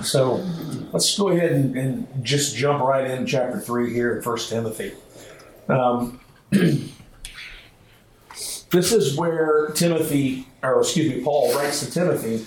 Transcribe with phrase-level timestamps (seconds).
[0.00, 0.42] So
[0.92, 4.92] let's go ahead and, and just jump right in chapter 3 here in 1 Timothy.
[5.68, 6.18] Um,
[6.50, 6.90] this
[8.92, 12.46] is where Timothy, or excuse me, Paul writes to Timothy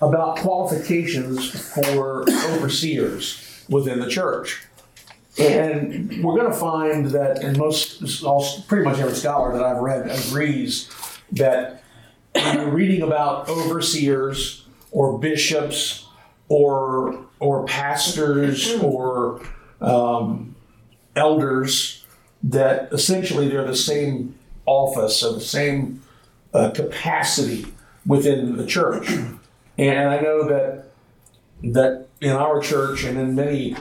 [0.00, 4.62] about qualifications for overseers within the church.
[5.38, 8.00] And we're going to find that, and most,
[8.68, 10.90] pretty much every scholar that I've read agrees
[11.32, 11.82] that
[12.32, 16.05] when you're reading about overseers or bishops
[16.48, 19.42] or or pastors or
[19.80, 20.54] um,
[21.14, 22.04] elders,
[22.42, 26.02] that essentially they're the same office or the same
[26.54, 27.66] uh, capacity
[28.06, 29.08] within the church.
[29.78, 30.86] And I know that
[31.62, 33.76] that in our church and in many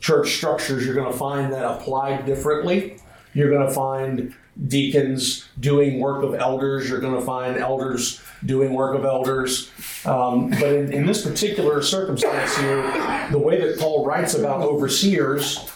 [0.00, 2.98] church structures, you're going to find that applied differently.
[3.34, 4.34] You're going to find
[4.66, 6.88] deacons doing work of elders.
[6.88, 9.70] You're going to find elders doing work of elders.
[10.04, 12.82] Um, but in, in, this particular circumstance here,
[13.30, 15.70] the way that Paul writes about overseers,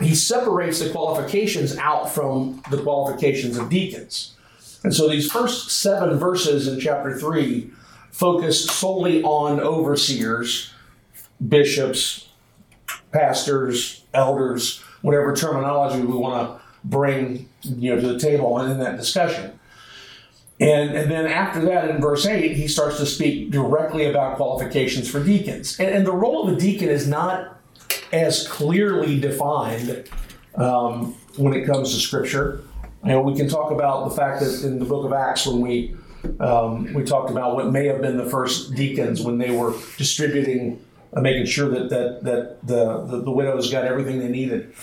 [0.00, 4.34] he separates the qualifications out from the qualifications of deacons.
[4.84, 7.70] And so these first seven verses in chapter 3
[8.10, 10.72] focus solely on overseers,
[11.46, 12.28] bishops,
[13.12, 18.78] pastors, elders, whatever terminology we want to bring you know to the table and in
[18.78, 19.58] that discussion.
[20.60, 25.08] And, and then after that, in verse 8, he starts to speak directly about qualifications
[25.08, 25.78] for deacons.
[25.78, 27.60] And, and the role of a deacon is not
[28.12, 30.08] as clearly defined
[30.56, 32.62] um, when it comes to Scripture.
[33.04, 35.60] You know, we can talk about the fact that in the book of Acts, when
[35.60, 35.94] we
[36.40, 40.84] um, we talked about what may have been the first deacons when they were distributing,
[41.14, 44.74] making sure that that that the, the, the widows got everything they needed.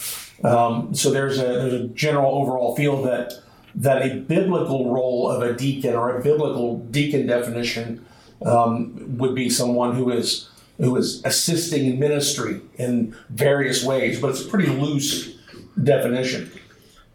[0.44, 3.34] Um, so there's a there's a general overall feel that
[3.76, 8.06] that a biblical role of a deacon or a biblical deacon definition
[8.46, 14.30] um, would be someone who is who is assisting in ministry in various ways, but
[14.30, 15.36] it's a pretty loose
[15.82, 16.52] definition.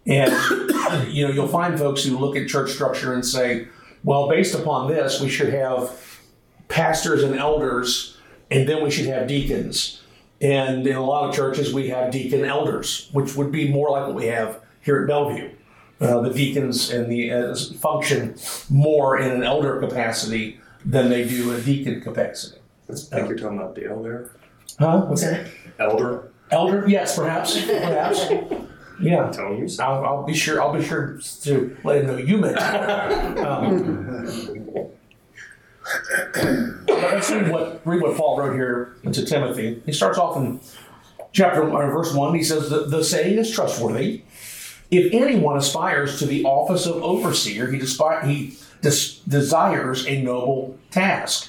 [0.06, 0.32] And
[1.12, 3.68] you know, you'll find folks who look at church structure and say,
[4.02, 5.90] well, based upon this, we should have
[6.68, 8.16] pastors and elders,
[8.50, 10.02] and then we should have deacons.
[10.40, 14.06] And in a lot of churches, we have deacon elders, which would be more like
[14.06, 15.50] what we have here at Bellevue.
[16.00, 18.34] Uh, the deacons and the uh, function
[18.70, 22.58] more in an elder capacity than they do a deacon capacity.
[22.88, 24.34] I think you're talking about the elder.
[24.78, 25.02] Huh?
[25.02, 25.46] What's that?
[25.78, 26.32] Elder.
[26.50, 26.88] Elder?
[26.88, 27.62] Yes, perhaps.
[27.64, 28.30] Perhaps.
[29.00, 29.30] Yeah.
[29.80, 30.60] I'll, I'll be sure.
[30.60, 32.58] I'll be sure to let him know you meant.
[33.38, 34.90] Um,
[36.88, 39.82] let's read what read what Paul wrote here to Timothy.
[39.86, 40.60] He starts off in
[41.32, 42.34] chapter or verse one.
[42.34, 44.22] He says the, the saying is trustworthy.
[44.90, 50.76] If anyone aspires to the office of overseer, he, despi- he des- desires a noble
[50.90, 51.48] task.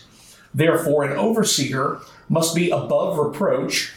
[0.54, 2.00] Therefore, an overseer
[2.30, 3.94] must be above reproach,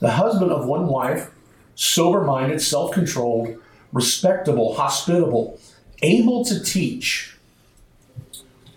[0.00, 1.30] the husband of one wife
[1.74, 3.56] sober minded, self controlled,
[3.92, 5.58] respectable, hospitable,
[6.02, 7.36] able to teach,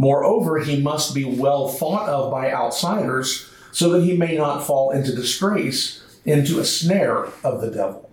[0.00, 4.92] Moreover, he must be well thought of by outsiders, so that he may not fall
[4.92, 8.08] into disgrace, into a snare of the devil.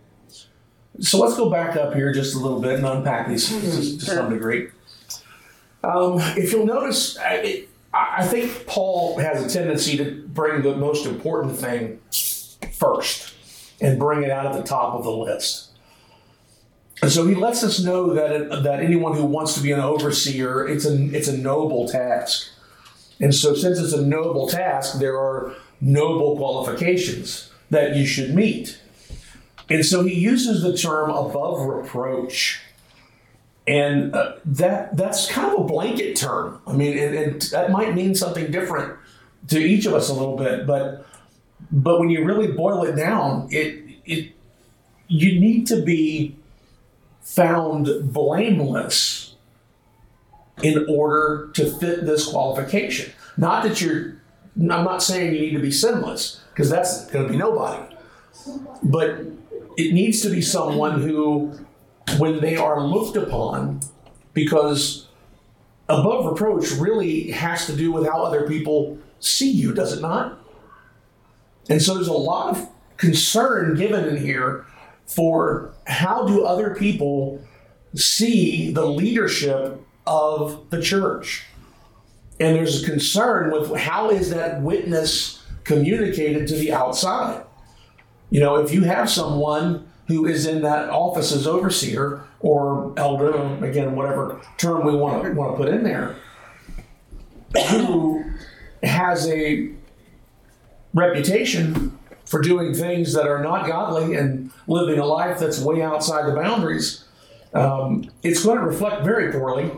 [1.00, 4.06] So let's go back up here just a little bit and unpack these to, to
[4.06, 4.68] some degree.
[5.82, 11.06] Um, if you'll notice, I, I think Paul has a tendency to bring the most
[11.06, 12.02] important thing
[12.74, 13.34] first
[13.80, 15.67] and bring it out at the top of the list.
[17.02, 19.80] And so he lets us know that it, that anyone who wants to be an
[19.80, 22.50] overseer, it's a it's a noble task.
[23.20, 28.80] And so since it's a noble task, there are noble qualifications that you should meet.
[29.70, 32.62] And so he uses the term above reproach.
[33.68, 36.62] And uh, that that's kind of a blanket term.
[36.66, 38.98] I mean, and, and that might mean something different
[39.50, 41.06] to each of us a little bit, but
[41.72, 44.32] but when you really boil it down, it it
[45.08, 46.38] you need to be
[47.28, 49.36] found blameless
[50.64, 53.12] in order to fit this qualification.
[53.36, 54.22] Not that you're
[54.60, 57.96] I'm not saying you need to be sinless, because that's going to be nobody.
[58.82, 59.20] But
[59.78, 61.54] it needs to be someone who,
[62.18, 63.82] when they are looked upon,
[64.34, 65.08] because
[65.88, 70.40] above reproach really has to do with how other people see you, does it not?
[71.70, 74.66] And so there's a lot of concern given in here
[75.08, 77.42] for how do other people
[77.96, 81.46] see the leadership of the church.
[82.40, 87.44] And there's a concern with how is that witness communicated to the outside.
[88.30, 93.34] You know, if you have someone who is in that office as overseer or elder,
[93.66, 96.16] again, whatever term we want to want to put in there,
[97.70, 98.24] who
[98.84, 99.72] has a
[100.94, 101.87] reputation
[102.28, 106.36] for doing things that are not godly and living a life that's way outside the
[106.36, 107.06] boundaries,
[107.54, 109.72] um, it's going to reflect very poorly.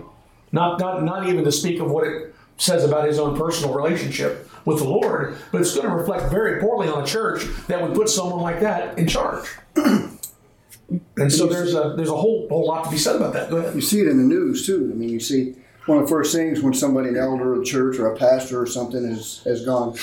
[0.51, 4.49] Not, not, not even to speak of what it says about his own personal relationship
[4.65, 7.93] with the Lord, but it's going to reflect very poorly on a church that would
[7.93, 9.47] put someone like that in charge.
[9.75, 13.51] and so there's a there's a whole whole lot to be said about that.
[13.51, 13.75] Go ahead.
[13.75, 14.89] You see it in the news too.
[14.91, 15.55] I mean, you see
[15.85, 18.59] one of the first things when somebody, an elder of the church or a pastor
[18.59, 19.95] or something, has has gone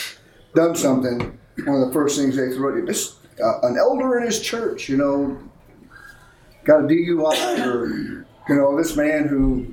[0.54, 1.38] done something.
[1.64, 4.40] One of the first things they throw at you, this uh, an elder in his
[4.40, 5.38] church, you know,
[6.64, 7.86] got a DUI or
[8.48, 9.66] you know this man who,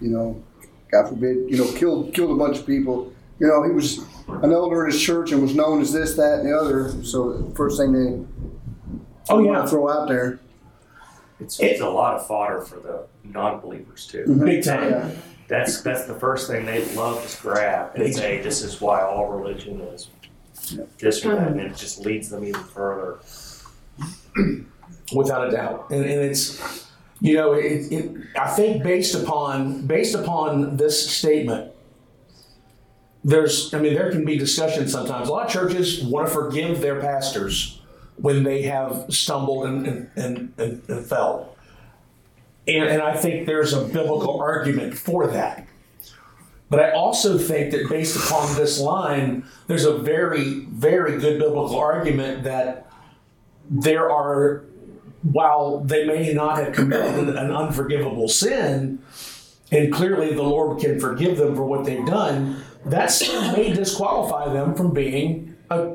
[0.00, 0.42] you know,
[0.90, 3.12] God forbid, you know, killed killed a bunch of people.
[3.40, 3.98] You know, he was
[4.28, 6.90] an elder in his church and was known as this, that, and the other.
[7.04, 8.24] So the first thing they
[9.28, 10.38] Oh yeah, throw out there.
[11.40, 14.40] It's, it's a lot of fodder for the non-believers too.
[14.44, 14.90] big time.
[14.90, 15.10] Yeah.
[15.48, 19.28] That's that's the first thing they love to grab and say this is why all
[19.28, 20.08] religion is
[20.98, 23.18] this or um, that, and it just leads them even further.
[25.12, 25.90] without a doubt.
[25.90, 26.86] And, and it's,
[27.20, 31.72] you know, it, it, I think based upon based upon this statement,
[33.22, 35.28] there's, I mean, there can be discussion sometimes.
[35.28, 37.80] A lot of churches want to forgive their pastors
[38.16, 41.56] when they have stumbled and, and, and, and, and fell.
[42.68, 45.66] And, and I think there's a biblical argument for that.
[46.74, 51.78] But I also think that based upon this line, there's a very, very good biblical
[51.78, 52.90] argument that
[53.70, 54.64] there are,
[55.22, 58.98] while they may not have committed an unforgivable sin,
[59.70, 64.52] and clearly the Lord can forgive them for what they've done, that sin may disqualify
[64.52, 65.94] them from being a,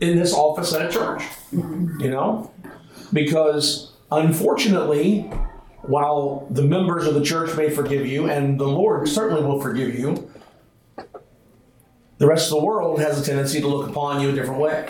[0.00, 1.22] in this office at a church.
[1.54, 2.02] Mm-hmm.
[2.02, 2.52] You know?
[3.14, 5.32] Because unfortunately,
[5.82, 9.94] while the members of the church may forgive you, and the Lord certainly will forgive
[9.98, 10.30] you,
[12.18, 14.88] the rest of the world has a tendency to look upon you a different way.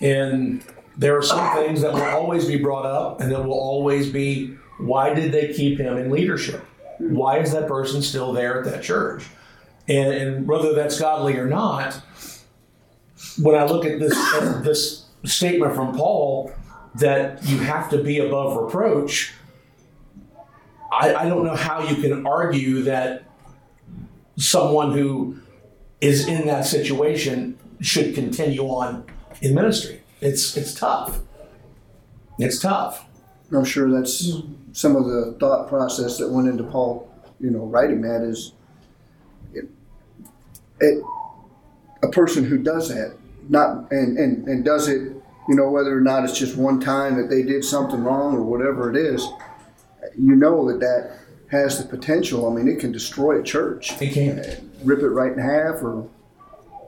[0.00, 0.62] And
[0.96, 4.56] there are some things that will always be brought up, and that will always be
[4.78, 6.64] why did they keep him in leadership?
[6.98, 9.26] Why is that person still there at that church?
[9.88, 12.00] And, and whether that's godly or not,
[13.40, 16.52] when I look at this at this statement from Paul
[16.96, 19.32] that you have to be above reproach,
[20.90, 23.24] I, I don't know how you can argue that
[24.36, 25.38] someone who
[26.00, 29.04] is in that situation should continue on
[29.40, 30.02] in ministry.
[30.20, 31.20] It's it's tough.
[32.38, 33.06] It's tough.
[33.52, 34.32] I'm sure that's
[34.72, 37.10] some of the thought process that went into Paul,
[37.40, 38.52] you know, writing that is
[39.52, 39.68] it,
[40.80, 41.02] it,
[42.02, 43.16] a person who does that,
[43.48, 45.12] not and, and, and does it,
[45.48, 48.42] you know, whether or not it's just one time that they did something wrong or
[48.42, 49.26] whatever it is,
[50.18, 51.18] you know that that
[51.50, 52.50] has the potential.
[52.50, 54.70] I mean, it can destroy a church, It can.
[54.84, 56.08] rip it right in half, or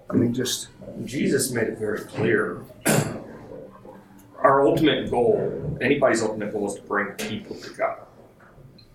[0.09, 0.69] I mean, just
[1.05, 2.63] Jesus made it very clear.
[4.39, 7.99] Our ultimate goal, anybody's ultimate goal, is to bring people to God.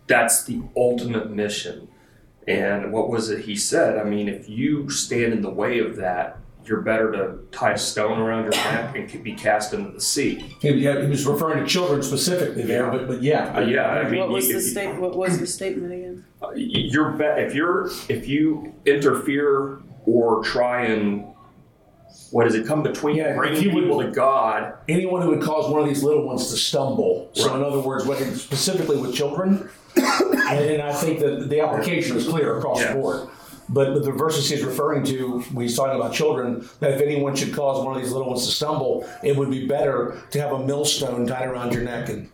[0.08, 1.88] That's the ultimate mission.
[2.48, 3.98] And what was it he said?
[3.98, 7.78] I mean, if you stand in the way of that, you're better to tie a
[7.78, 10.56] stone around your neck and be cast into the sea.
[10.62, 14.10] He, yeah, he was referring to children specifically there, but but yeah, Uh, yeah, I
[14.10, 16.26] mean, What was you- the if you- what was the statement again?
[16.42, 21.24] Uh, you're be- if you're if you interfere or try and
[22.32, 24.74] what does it come between Yeah, if bringing you would- people to God?
[24.90, 27.30] anyone who would cause one of these little ones to stumble.
[27.34, 32.18] So, in other words, what, specifically with children, and, and I think that the application
[32.18, 32.94] is clear across Yeah.
[32.94, 33.28] the board.
[33.70, 37.36] But, but the verses he's referring to when he's talking about children, that if anyone
[37.36, 40.54] should cause one of these little ones to stumble, it would be better to have
[40.54, 42.30] a millstone tied around your neck and,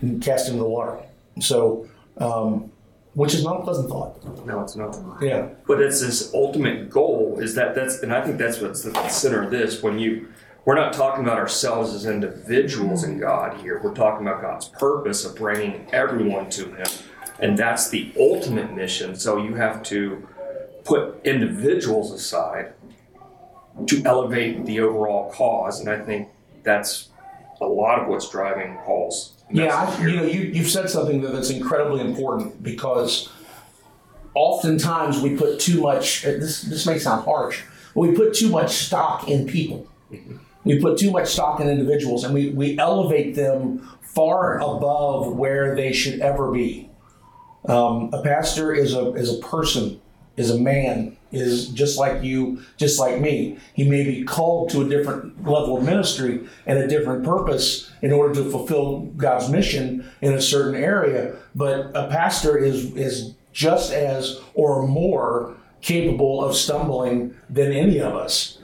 [0.00, 0.98] and cast into the water.
[1.40, 2.72] So, um,
[3.14, 4.44] which is not a pleasant thought.
[4.44, 4.94] No, it's not.
[5.22, 5.48] Yeah.
[5.66, 9.42] But it's this ultimate goal is that that's and I think that's what's the center
[9.42, 9.82] of this.
[9.82, 10.28] When you
[10.66, 13.80] we're not talking about ourselves as individuals in God here.
[13.82, 16.86] We're talking about God's purpose of bringing everyone to Him,
[17.38, 19.14] and that's the ultimate mission.
[19.14, 20.28] So you have to
[20.86, 22.72] put individuals aside
[23.88, 26.28] to elevate the overall cause, and I think
[26.62, 27.08] that's
[27.60, 29.32] a lot of what's driving Paul's.
[29.50, 33.28] Yeah, I, you know, you, you've said something that- that's incredibly important because
[34.34, 36.24] oftentimes we put too much.
[36.26, 37.62] uh, This this may sound harsh,
[37.94, 39.86] but we put too much stock in people.
[40.64, 45.74] we put too much stock in individuals and we, we elevate them far above where
[45.76, 46.90] they should ever be.
[47.68, 50.00] Um, a pastor is a is a person,
[50.36, 53.58] is a man, is just like you, just like me.
[53.74, 58.12] He may be called to a different level of ministry and a different purpose in
[58.12, 61.36] order to fulfill God's mission in a certain area.
[61.54, 68.14] But a pastor is is just as or more capable of stumbling than any of
[68.14, 68.58] us,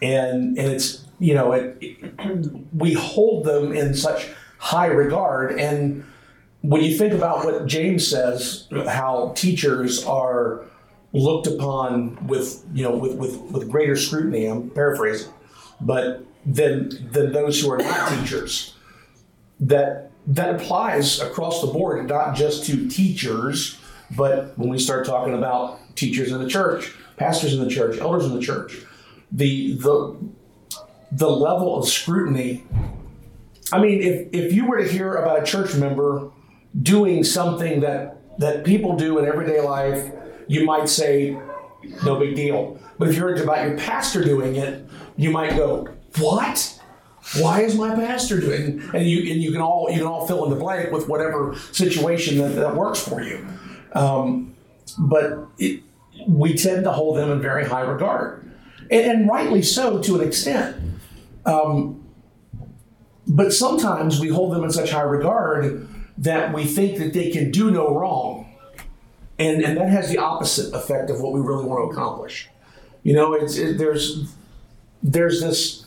[0.00, 4.28] and and it's you know it, it we hold them in such
[4.58, 6.04] high regard and
[6.62, 10.64] when you think about what James says, how teachers are
[11.12, 15.32] looked upon with you know with, with, with greater scrutiny, I'm paraphrasing,
[15.80, 18.74] but than than those who are not teachers.
[19.60, 23.78] That that applies across the board, not just to teachers,
[24.16, 28.26] but when we start talking about teachers in the church, pastors in the church, elders
[28.26, 28.82] in the church,
[29.32, 30.16] the the
[31.12, 32.64] the level of scrutiny.
[33.72, 36.30] I mean, if, if you were to hear about a church member
[36.82, 40.12] doing something that that people do in everyday life,
[40.46, 41.38] you might say,
[42.04, 42.78] no big deal.
[42.98, 44.84] But if you heard about your pastor doing it,
[45.16, 45.88] you might go,
[46.18, 46.80] what?
[47.38, 48.80] Why is my pastor doing?
[48.94, 51.56] And you and you can all you can all fill in the blank with whatever
[51.72, 53.44] situation that, that works for you.
[53.94, 54.54] Um,
[54.96, 55.82] but it,
[56.28, 58.48] we tend to hold them in very high regard,
[58.90, 60.76] and, and rightly so to an extent.
[61.44, 62.04] Um,
[63.26, 65.88] but sometimes we hold them in such high regard
[66.18, 68.45] that we think that they can do no wrong.
[69.38, 72.48] And, and that has the opposite effect of what we really want to accomplish.
[73.02, 74.34] You know, it's it, there's
[75.02, 75.86] there's this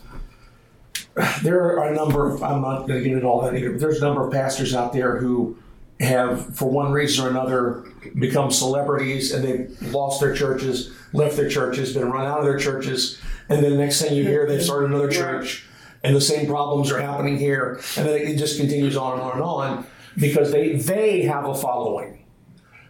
[1.42, 3.82] there are a number of I'm not going to get into all that either, but
[3.82, 5.58] there's a number of pastors out there who
[6.00, 7.84] have, for one reason or another,
[8.18, 12.58] become celebrities and they've lost their churches, left their churches, been run out of their
[12.58, 15.66] churches, and then the next thing you hear, they've started another church,
[16.04, 19.32] and the same problems are happening here, and then it just continues on and on
[19.34, 19.86] and on
[20.18, 22.19] because they they have a following.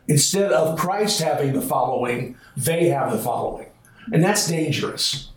[0.09, 3.67] Instead of Christ having the following, they have the following.
[4.11, 5.29] And that's dangerous.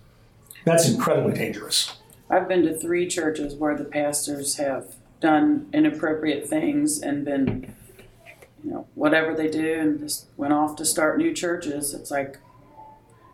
[0.65, 1.97] That's incredibly dangerous.
[2.31, 7.75] I've been to three churches where the pastors have done inappropriate things and been,
[8.65, 11.93] you know, whatever they do and just went off to start new churches.
[11.93, 12.39] It's like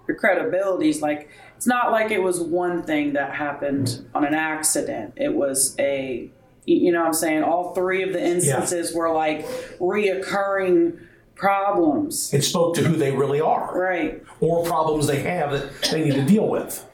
[0.09, 5.15] your credibility's like it's not like it was one thing that happened on an accident.
[5.17, 6.31] It was a
[6.65, 7.45] you know what I'm saying?
[7.45, 9.47] All three of the instances were like
[9.79, 11.05] reoccurring
[11.39, 12.35] problems.
[12.35, 14.23] It spoke to who they really are Right.
[14.41, 16.85] or problems they have that they need to deal with.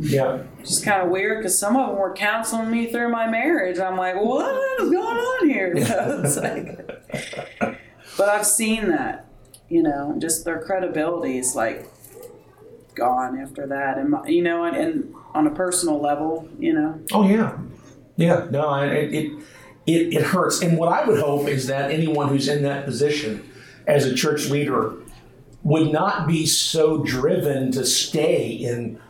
[0.00, 0.38] Yeah.
[0.60, 3.78] Just kind of weird because some of them were counseling me through my marriage.
[3.78, 5.74] I'm like, what is going on here?
[5.76, 6.88] It's like-
[8.16, 9.26] but I've seen that,
[9.68, 11.90] you know, just their credibility is like
[12.94, 13.98] gone after that.
[13.98, 17.58] And, my, you know, and, and on a personal level, you know, Oh yeah,
[18.16, 18.46] yeah.
[18.50, 19.32] No, I- it, it
[19.86, 20.62] it it hurts.
[20.62, 23.50] And what I would hope is that anyone who's in that position
[23.86, 24.94] as a church leader
[25.62, 29.00] would not be so driven to stay in.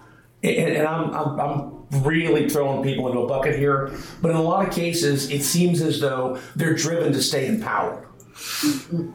[0.43, 4.67] And, I'm, I'm I'm really throwing people into a bucket here, but in a lot
[4.67, 8.07] of cases, it seems as though they're driven to stay in power.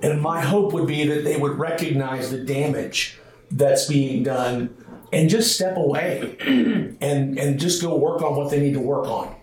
[0.02, 3.20] And my hope would be that they would recognize the damage
[3.52, 4.76] that's being done
[5.12, 6.38] and just step away
[7.02, 9.36] and and just go work on what they need to work on.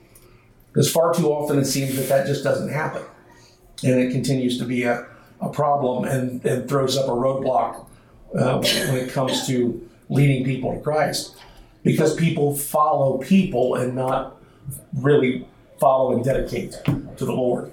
[0.68, 3.02] Because far too often it seems that that just doesn't happen,
[3.82, 5.06] and it continues to be a,
[5.40, 7.86] a problem and, and throws up a roadblock
[8.34, 11.36] uh, when it comes to leading people to Christ.
[11.82, 14.40] Because people follow people and not
[14.94, 15.46] really
[15.78, 17.70] follow and dedicate to the Lord.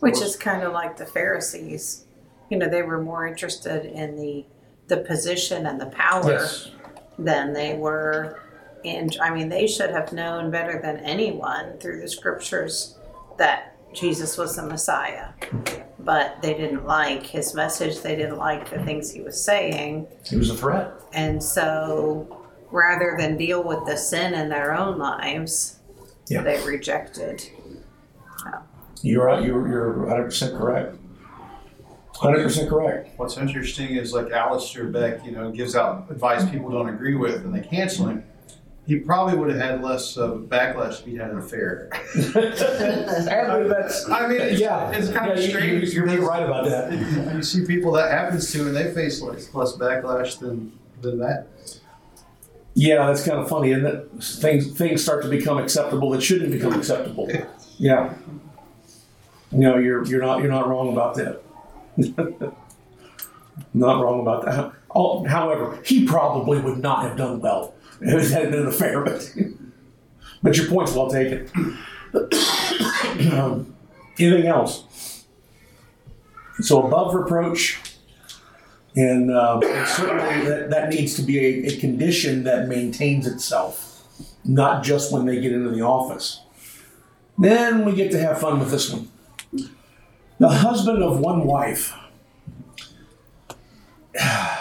[0.00, 2.04] Which is kind of like the Pharisees.
[2.50, 4.44] You know, they were more interested in the
[4.88, 6.70] the position and the power Yes.
[7.18, 8.40] than they were
[8.84, 9.10] in.
[9.20, 12.96] I mean, they should have known better than anyone through the scriptures
[13.36, 15.28] that Jesus was the Messiah.
[16.00, 18.00] But they didn't like his message.
[18.00, 20.06] They didn't like the things he was saying.
[20.24, 20.92] He was a threat.
[21.12, 25.80] And so rather than deal with the sin in their own lives,
[26.28, 26.42] Yeah.
[26.42, 27.42] they rejected.
[29.02, 29.44] You're right.
[29.44, 30.96] You're, you're 100% correct.
[32.14, 33.10] 100% correct.
[33.16, 37.44] What's interesting is like Alistair Begg, you know, gives out advice people don't agree with
[37.44, 38.24] and they cancel him.
[38.88, 41.90] He probably would have had less of a backlash if he had an affair.
[42.14, 44.08] Sadly, that's.
[44.08, 45.92] I mean, it's, Yeah, it's kind yeah, of you- strange.
[45.92, 47.34] You, are because right about that.
[47.34, 51.48] You see people that happens to and they face less, less backlash than, than that.
[52.72, 54.08] Yeah, that's kind of funny, isn't it?
[54.22, 57.28] Things things start to become acceptable that shouldn't become acceptable.
[57.80, 58.14] Yeah.
[59.52, 61.40] No, you're you're not you're not wrong about that.
[63.72, 64.72] not wrong about that.
[65.30, 69.04] However, he probably would not have done well it had an affair.
[69.04, 69.32] But
[70.42, 71.50] But your point's well taken.
[73.32, 73.74] um,
[74.18, 75.24] anything else?
[76.60, 77.78] So above reproach,
[78.96, 84.02] and, uh, certainly that, that needs to be a, a condition that maintains itself,
[84.44, 86.40] not just when they get into the office.
[87.36, 89.08] Then we get to have fun with this one.
[90.40, 91.94] The husband of one wife.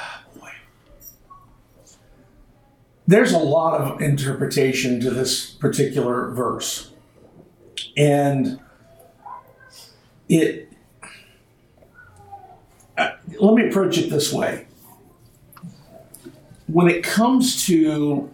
[3.08, 6.92] There's a lot of interpretation to this particular verse.
[7.96, 8.60] And
[10.28, 10.70] it,
[12.98, 14.68] uh, let me approach it this way.
[16.68, 18.30] When it comes to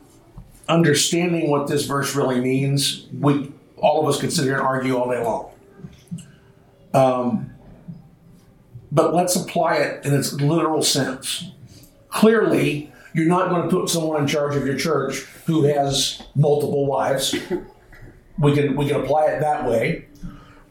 [0.68, 4.98] understanding what this verse really means, we all of us could sit here and argue
[4.98, 5.52] all day long.
[6.94, 7.54] Um,
[8.92, 11.52] but let's apply it in its literal sense.
[12.10, 16.86] Clearly, you're not going to put someone in charge of your church who has multiple
[16.86, 17.36] wives.
[18.40, 20.08] We can we can apply it that way,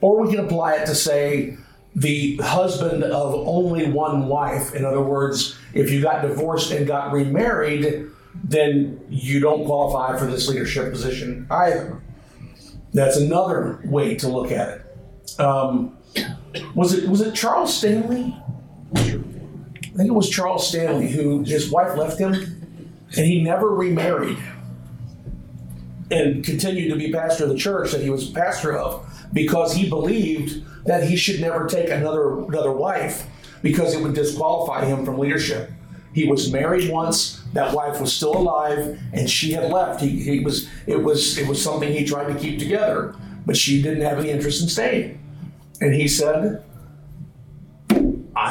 [0.01, 1.57] or we can apply it to say
[1.95, 4.75] the husband of only one wife.
[4.75, 8.11] In other words, if you got divorced and got remarried,
[8.43, 12.03] then you don't qualify for this leadership position either.
[12.93, 15.41] That's another way to look at it.
[15.41, 15.97] Um,
[16.75, 18.37] was it was it Charles Stanley?
[19.93, 24.39] I think it was Charles Stanley who his wife left him, and he never remarried,
[26.11, 29.89] and continued to be pastor of the church that he was pastor of because he
[29.89, 33.27] believed that he should never take another another wife
[33.61, 35.71] because it would disqualify him from leadership.
[36.15, 37.43] He was married once.
[37.53, 40.01] That wife was still alive, and she had left.
[40.01, 43.83] He, he was it was it was something he tried to keep together, but she
[43.83, 45.19] didn't have any interest in staying.
[45.83, 46.65] And he said,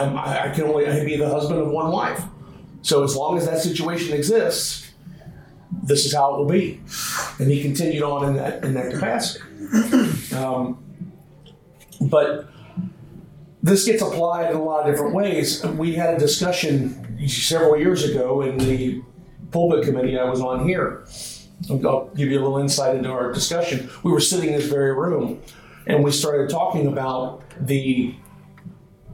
[0.01, 2.24] I'm, I can only be the husband of one wife.
[2.81, 4.91] So as long as that situation exists,
[5.84, 6.81] this is how it will be.
[7.39, 9.43] And he continued on in that in that capacity.
[10.36, 10.84] Um,
[12.01, 12.50] but
[13.63, 15.63] this gets applied in a lot of different ways.
[15.65, 19.02] We had a discussion several years ago in the
[19.52, 21.06] pulpit committee I was on here.
[21.69, 23.89] I'll give you a little insight into our discussion.
[24.04, 25.41] We were sitting in this very room,
[25.86, 28.15] and we started talking about the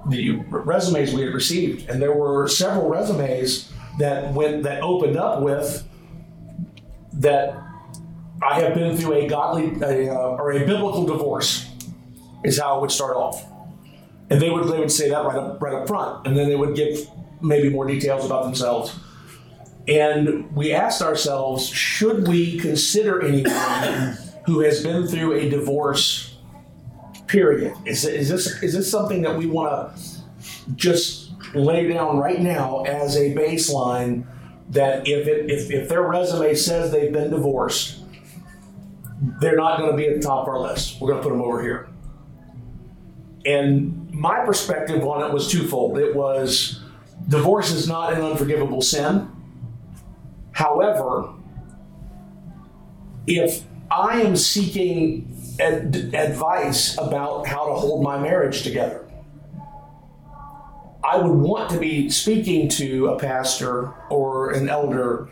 [0.09, 5.41] the resumes we had received, and there were several resumes that went that opened up
[5.41, 5.87] with
[7.13, 7.61] that
[8.41, 11.69] I have been through a godly a, uh, or a biblical divorce
[12.43, 13.45] is how it would start off,
[14.29, 16.55] and they would they would say that right up right up front, and then they
[16.55, 17.07] would give
[17.41, 18.95] maybe more details about themselves.
[19.87, 26.26] And we asked ourselves, should we consider anyone who has been through a divorce
[27.27, 27.75] period.
[27.85, 30.01] Is, is this is this something that we want to
[30.75, 34.25] just lay down right now as a baseline
[34.69, 38.01] that if it if, if their resume says they've been divorced,
[39.39, 40.99] they're not going to be at the top of our list.
[40.99, 41.89] We're going to put them over here.
[43.45, 45.97] And my perspective on it was twofold.
[45.97, 46.81] It was
[47.27, 49.31] divorce is not an unforgivable sin.
[50.51, 51.33] However,
[53.25, 59.03] if I am seeking ad- advice about how to hold my marriage together.
[61.03, 65.29] I would want to be speaking to a pastor or an elder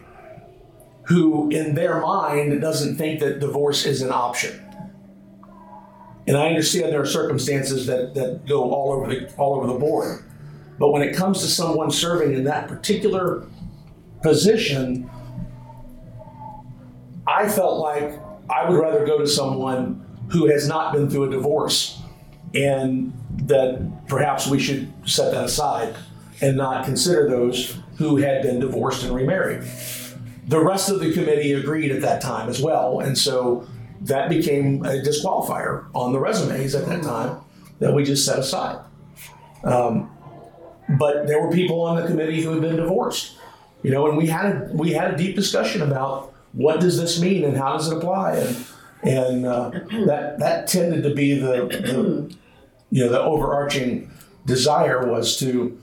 [1.04, 4.62] who, in their mind, doesn't think that divorce is an option.
[6.28, 9.78] And I understand there are circumstances that, that go all over the all over the
[9.78, 10.24] board.
[10.80, 13.46] But when it comes to someone serving in that particular
[14.24, 15.10] position,
[17.28, 21.30] I felt like I would rather go to someone who has not been through a
[21.30, 22.02] divorce
[22.54, 25.96] and that perhaps we should set that aside
[26.42, 29.64] and not consider those who had been divorced and remarried.
[30.48, 33.68] The rest of the committee agreed at that time as well, and so
[34.02, 37.40] that became a disqualifier on the resumes at that time
[37.80, 38.84] that we just set aside.
[39.64, 40.12] Um,
[41.00, 43.38] but there were people on the committee who had been divorced,
[43.82, 47.20] you know, and we had a, we had a deep discussion about what does this
[47.20, 48.66] mean and how does it apply, and
[49.04, 49.70] and uh,
[50.06, 52.36] that that tended to be the, the
[52.92, 54.12] you know the overarching
[54.46, 55.80] desire was to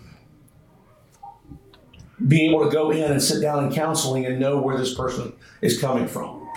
[2.29, 5.33] be able to go in and sit down in counseling and know where this person
[5.61, 6.49] is coming from,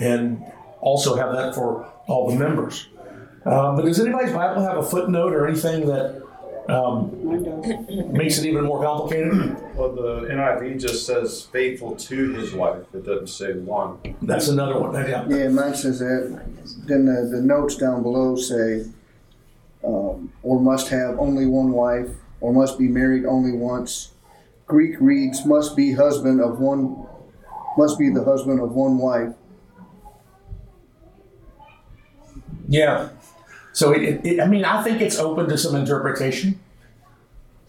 [0.00, 0.44] and
[0.80, 2.88] also have that for all the members.
[3.44, 6.23] Um, but does anybody's Bible have a footnote or anything that
[6.68, 9.56] um, makes it even more complicated?
[9.74, 12.82] Well, the NIV just says faithful to his wife.
[12.94, 13.98] It doesn't say one.
[14.22, 14.94] That's another one.
[14.94, 15.26] Yeah.
[15.28, 16.42] Yeah, mine says that.
[16.86, 18.86] Then the, the notes down below say,
[19.84, 22.08] um, or must have only one wife,
[22.40, 24.12] or must be married only once.
[24.66, 27.06] Greek reads, must be husband of one,
[27.76, 29.34] must be the husband of one wife.
[32.68, 33.10] Yeah.
[33.74, 36.58] So it, it, I mean, I think it's open to some interpretation.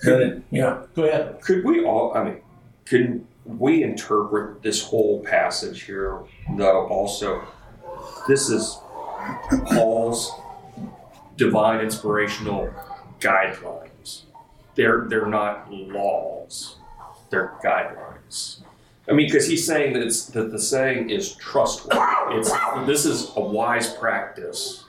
[0.03, 0.83] It- yeah.
[0.95, 1.41] Go ahead.
[1.41, 2.37] Could we all, I mean,
[2.85, 6.19] could we interpret this whole passage here,
[6.55, 7.43] though, also?
[8.27, 8.77] This is
[9.65, 10.31] Paul's
[11.37, 12.71] divine inspirational
[13.19, 14.21] guidelines.
[14.75, 16.75] They're, they're not laws,
[17.31, 18.59] they're guidelines.
[19.09, 21.99] I mean, because he's saying that it's that the saying is trustworthy.
[22.37, 22.51] It's
[22.85, 24.84] this is a wise practice.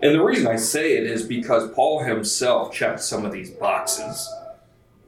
[0.00, 4.32] And the reason I say it is because Paul himself checked some of these boxes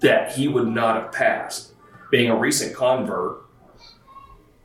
[0.00, 1.72] that he would not have passed.
[2.10, 3.38] Being a recent convert,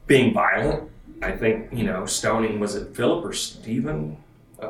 [0.07, 0.89] being violent,
[1.21, 4.17] I think, you know, stoning, was it Philip or Stephen?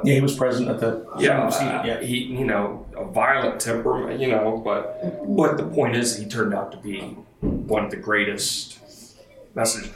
[0.03, 1.05] Yeah, he was present at the.
[1.19, 1.49] Yeah,
[1.85, 1.93] yeah.
[1.93, 4.99] uh, he, you know, a violent temperament, you know, but,
[5.35, 6.99] but the point is, he turned out to be
[7.41, 8.79] one of the greatest
[9.53, 9.89] message.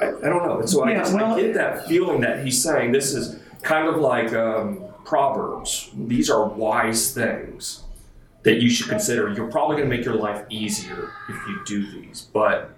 [0.00, 0.58] I, I don't know.
[0.60, 3.38] And so I, Yeah, guess well- I get that feeling that he's saying this is
[3.62, 5.90] kind of like um, Proverbs.
[5.96, 7.82] These are wise things
[8.42, 9.32] that you should consider.
[9.32, 12.76] You're probably going to make your life easier if you do these, but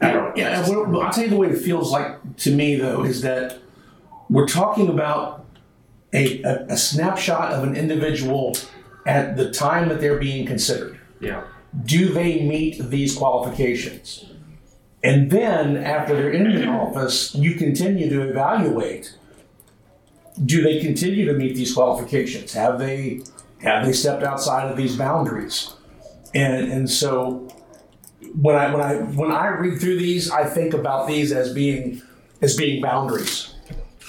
[0.00, 0.32] I don't know.
[0.36, 3.22] Yeah, and what, I'll tell you the way it feels like to me though is
[3.22, 3.58] that
[4.30, 5.44] we're talking about
[6.12, 8.56] a, a, a snapshot of an individual
[9.06, 10.98] at the time that they're being considered.
[11.20, 11.44] yeah.
[11.84, 14.24] Do they meet these qualifications?
[15.04, 19.14] And then after they're in the office, you continue to evaluate.
[20.44, 22.52] Do they continue to meet these qualifications?
[22.52, 23.20] Have they
[23.62, 25.74] have they stepped outside of these boundaries?
[26.34, 27.48] And and so
[28.34, 32.02] when I when I when I read through these, I think about these as being
[32.40, 33.54] as being boundaries.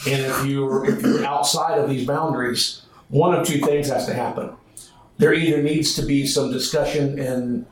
[0.07, 4.13] And if you're if you're outside of these boundaries, one of two things has to
[4.13, 4.51] happen.
[5.17, 7.65] There either needs to be some discussion and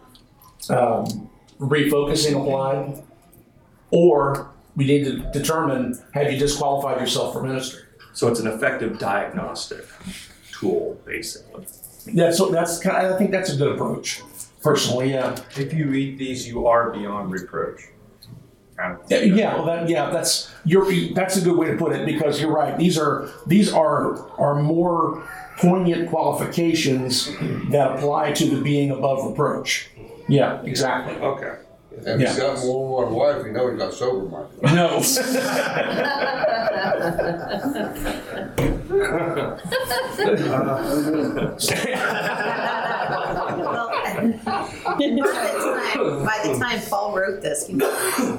[0.70, 3.02] um, refocusing applied,
[3.89, 7.87] or we need to determine have you disqualified yourself for ministry.
[8.17, 9.86] So it's an effective diagnostic
[10.51, 11.67] tool, basically.
[12.15, 14.23] That's that's kind of, I think that's a good approach.
[14.63, 15.39] Personally, yeah.
[15.56, 17.89] If you eat these, you are beyond reproach.
[19.08, 22.41] Yeah, yeah, well, that, yeah, that's you're that's a good way to put it because
[22.41, 22.75] you're right.
[22.75, 25.21] These are these are are more
[25.60, 27.27] poignant qualifications
[27.69, 29.89] that apply to the being above reproach.
[30.27, 31.15] Yeah, exactly.
[31.17, 31.53] Okay.
[31.91, 32.27] If Yeah.
[32.30, 34.63] he's got more than one wife, you know he's not sober minded.
[34.75, 35.01] No.
[43.58, 47.80] Well, by, the time, by the time Paul wrote this, he,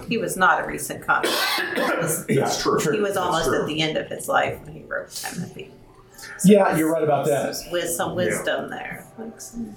[0.09, 1.33] he was not a recent convert.
[1.77, 2.79] He was, That's true.
[2.79, 3.61] he was That's almost true.
[3.63, 5.71] at the end of his life when he wrote Timothy.
[6.45, 7.57] Yeah, you're right about that.
[7.71, 9.05] With some wisdom there.
[9.19, 9.75] Like some-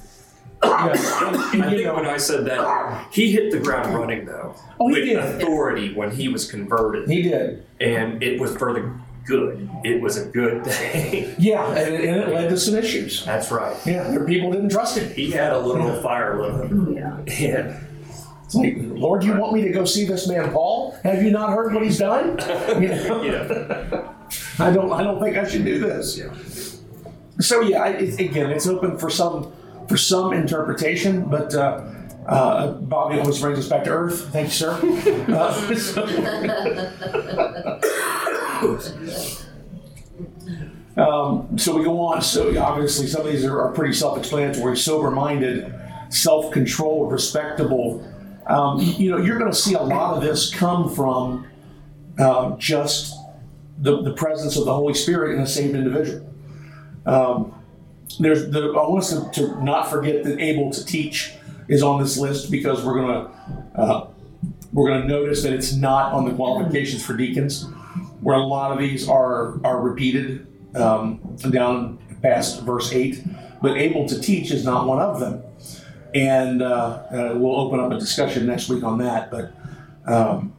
[0.64, 0.88] Yeah.
[1.22, 4.26] And- and, I you think know- when I said that, he hit the ground running
[4.26, 4.56] though.
[4.80, 5.18] Oh, he with did.
[5.18, 7.66] authority when he was converted, he did.
[7.80, 8.92] and it was for the
[9.26, 9.70] good.
[9.84, 11.36] It was a good thing.
[11.38, 13.24] Yeah, and, and it led to some issues.
[13.26, 13.76] That's right.
[13.86, 15.12] Yeah, there people didn't trust him.
[15.14, 16.94] He had a little fire with him.
[16.94, 17.18] Yeah.
[17.28, 17.80] Yeah.
[18.46, 20.98] It's like, Lord, you want me to go see this man Paul?
[21.04, 22.38] Have you not heard what he's done?
[22.82, 23.24] You know?
[23.24, 24.14] Yeah.
[24.60, 24.92] I don't.
[24.94, 26.18] I don't think I should do this.
[26.18, 26.34] Yeah.
[27.40, 29.52] So yeah, I, it, again, it's open for some
[29.88, 31.84] for some interpretation, but uh,
[32.28, 34.30] uh, Bobby always brings us back to earth.
[34.32, 34.72] Thank you, sir.
[35.32, 36.04] Uh, so,
[41.02, 42.22] um, so we go on.
[42.22, 45.74] So obviously, some of these are, are pretty self-explanatory: sober-minded,
[46.10, 48.08] self-controlled, respectable.
[48.48, 51.48] Um, you, know, you're going to see a lot of this come from
[52.20, 53.16] uh, just
[53.80, 56.28] the, the presence of the Holy Spirit in a saved individual.
[57.06, 57.61] Um,
[58.18, 61.34] there's the I want us to, to not forget that able to teach
[61.68, 64.08] is on this list because we're gonna uh,
[64.74, 67.68] we're gonna notice that it's not on the qualifications for deacons,
[68.22, 71.20] where a lot of these are are repeated um,
[71.50, 73.24] down past verse eight,
[73.62, 75.44] but able to teach is not one of them,
[76.14, 79.54] and uh, uh, we'll open up a discussion next week on that, but.
[80.06, 80.54] Um,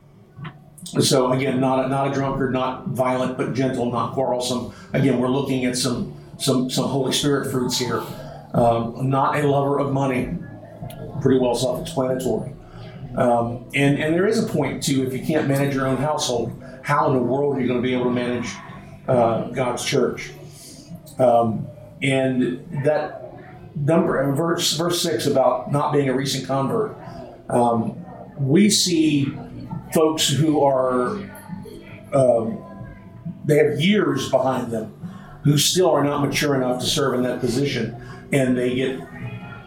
[0.85, 4.75] so again, not a, not a drunkard, not violent, but gentle, not quarrelsome.
[4.93, 8.03] Again, we're looking at some some some Holy Spirit fruits here.
[8.53, 10.37] Um, not a lover of money,
[11.23, 12.53] pretty well self-explanatory.
[13.17, 15.07] Um, and and there is a point too.
[15.07, 17.87] If you can't manage your own household, how in the world are you going to
[17.87, 18.53] be able to manage
[19.09, 20.33] uh, God's church?
[21.19, 21.67] Um,
[22.03, 23.23] and that
[23.77, 26.97] number, uh, verse verse six about not being a recent convert.
[27.49, 28.05] Um,
[28.39, 29.33] we see
[29.95, 31.19] folks who are
[32.13, 32.65] um,
[33.45, 35.02] they have years behind them
[35.43, 37.97] who still are not mature enough to serve in that position
[38.33, 39.01] and they get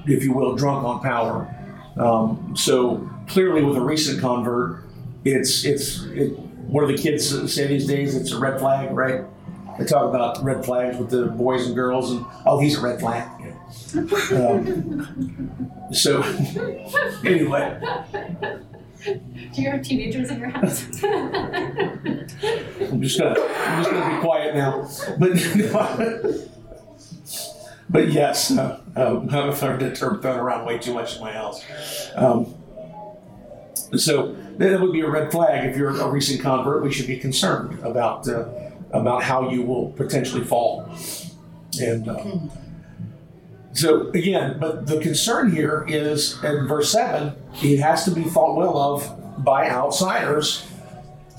[0.07, 1.51] if you will drunk on power.
[1.97, 4.83] Um, so clearly with a recent convert
[5.23, 8.15] it's it's it, what do the kids say these days?
[8.15, 9.23] It's a red flag right?
[9.77, 12.99] They talk about red flags with the boys and girls, and oh, he's a red
[12.99, 13.29] flag.
[14.31, 16.21] Um, so
[17.23, 17.79] anyway,
[19.05, 20.85] Do you have teenagers in your house?
[21.03, 24.89] I'm just gonna I'm just gonna be quiet now.
[25.19, 25.31] But
[27.89, 31.31] but yes, uh, um, I've heard that term thrown around way too much in my
[31.31, 31.63] house.
[32.15, 32.55] Um,
[33.95, 36.83] so that would be a red flag if you're a recent convert.
[36.83, 38.47] We should be concerned about uh,
[38.91, 40.91] about how you will potentially fall.
[41.79, 42.23] And uh,
[43.75, 48.55] so again, but the concern here is in verse seven, it has to be thought
[48.55, 50.65] well of by outsiders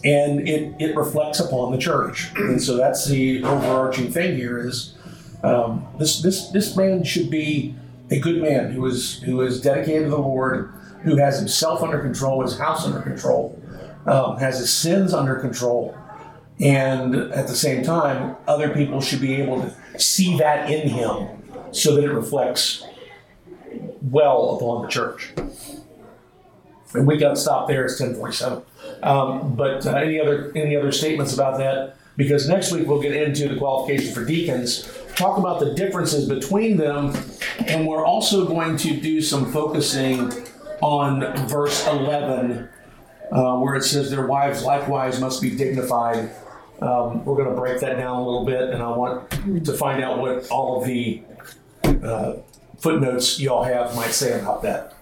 [0.04, 2.30] and it, it reflects upon the church.
[2.36, 4.94] And so that's the overarching thing here is
[5.42, 7.74] um, this this this man should be
[8.10, 10.72] a good man who is who is dedicated to the Lord,
[11.02, 13.60] who has himself under control, his house under control,
[14.06, 15.96] um, has his sins under control,
[16.60, 21.35] and at the same time, other people should be able to see that in him,
[21.76, 22.84] so that it reflects
[24.02, 25.32] well upon the church.
[26.94, 27.84] And we got to stop there.
[27.84, 28.62] It's ten forty-seven.
[29.02, 31.96] Um, but uh, any other any other statements about that?
[32.16, 36.78] Because next week we'll get into the qualifications for deacons, talk about the differences between
[36.78, 37.14] them,
[37.66, 40.32] and we're also going to do some focusing
[40.80, 42.70] on verse eleven,
[43.30, 46.30] uh, where it says their wives likewise must be dignified.
[46.80, 49.30] Um, we're going to break that down a little bit, and I want
[49.64, 51.22] to find out what all of the
[52.02, 52.36] uh,
[52.78, 54.94] footnotes y'all have might say about that,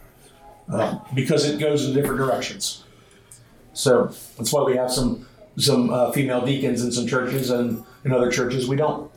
[0.70, 2.84] uh, because it goes in different directions.
[3.72, 5.26] So that's why we have some
[5.56, 9.10] some uh, female deacons in some churches, and in other churches we don't.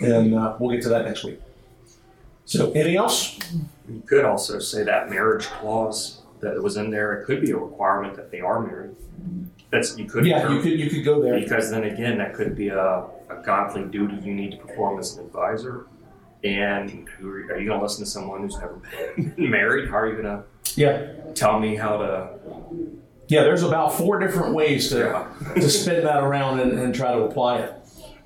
[0.00, 1.40] And uh, we'll get to that next week.
[2.44, 3.38] So, anything else?
[3.88, 7.56] You could also say that marriage clause that was in there, it could be a
[7.56, 8.94] requirement that they are married.
[9.70, 10.24] That's, you could.
[10.24, 11.38] Yeah, you could you could go there.
[11.40, 15.16] Because then again, that could be a, a godly duty you need to perform as
[15.16, 15.86] an advisor.
[16.44, 18.80] And who are, are you going to listen to someone who's never
[19.16, 19.88] been married?
[19.90, 20.44] How are you going to
[20.74, 22.28] Yeah, tell me how to?
[23.28, 23.42] yeah.
[23.42, 27.58] There's about four different ways to to spin that around and, and try to apply
[27.60, 27.72] it.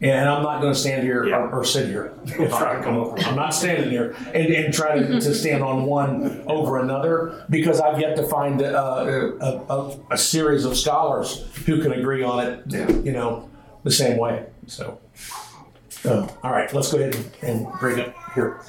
[0.02, 1.36] And I'm not going to stand here Yeah.
[1.36, 2.12] or, or sit here.
[2.26, 3.18] If I come over.
[3.18, 7.80] I'm not standing here and, and try to, to stand on one over another because
[7.80, 12.40] I've yet to find uh, a, a, a series of scholars who can agree on
[12.46, 13.50] it, you know,
[13.84, 14.46] the same way.
[14.66, 14.98] So,
[16.04, 18.60] uh, all right, let's go ahead and, and bring it here.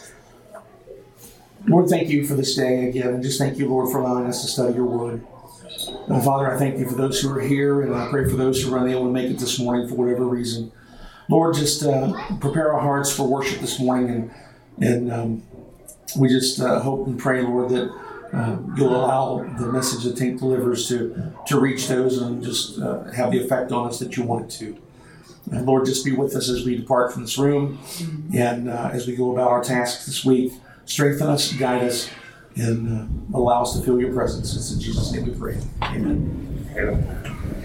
[1.67, 4.41] Lord, thank you for this day again, and just thank you, Lord, for allowing us
[4.41, 5.26] to study your word.
[6.10, 8.63] Uh, Father, I thank you for those who are here, and I pray for those
[8.63, 10.72] who are unable to make it this morning for whatever reason.
[11.30, 14.32] Lord, just uh, prepare our hearts for worship this morning, and
[14.84, 15.44] and um,
[16.17, 17.91] we just uh, hope and pray, Lord, that
[18.34, 23.04] uh, you'll allow the message that Tank delivers to to reach those and just uh,
[23.12, 24.78] have the effect on us that you want it to.
[25.52, 27.78] And Lord, just be with us as we depart from this room,
[28.34, 30.54] and uh, as we go about our tasks this week.
[30.86, 32.10] Strengthen us, guide us,
[32.56, 34.56] and uh, allow us to feel your presence.
[34.56, 35.58] It's in Jesus' name we pray.
[35.84, 36.68] Amen.
[36.76, 37.58] Amen.